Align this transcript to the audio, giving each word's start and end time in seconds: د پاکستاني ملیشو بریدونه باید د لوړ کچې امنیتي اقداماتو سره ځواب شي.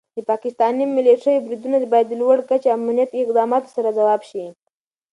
د 0.15 0.19
پاکستاني 0.29 0.85
ملیشو 0.95 1.43
بریدونه 1.45 1.77
باید 1.93 2.07
د 2.09 2.13
لوړ 2.21 2.37
کچې 2.49 2.69
امنیتي 2.77 3.17
اقداماتو 3.21 3.73
سره 3.75 3.95
ځواب 3.97 4.21
شي. 4.29 4.45